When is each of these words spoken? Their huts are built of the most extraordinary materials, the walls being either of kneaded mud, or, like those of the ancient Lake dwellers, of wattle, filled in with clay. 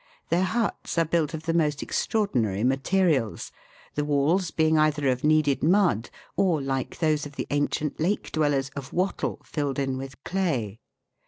Their 0.29 0.45
huts 0.45 0.97
are 0.97 1.05
built 1.05 1.35
of 1.35 1.43
the 1.43 1.53
most 1.53 1.83
extraordinary 1.83 2.63
materials, 2.63 3.51
the 3.93 4.03
walls 4.03 4.49
being 4.49 4.75
either 4.75 5.07
of 5.09 5.23
kneaded 5.23 5.61
mud, 5.61 6.09
or, 6.35 6.59
like 6.59 6.97
those 6.97 7.27
of 7.27 7.35
the 7.35 7.45
ancient 7.51 7.99
Lake 7.99 8.31
dwellers, 8.31 8.69
of 8.69 8.93
wattle, 8.93 9.39
filled 9.43 9.77
in 9.77 9.97
with 9.99 10.23
clay. 10.23 10.79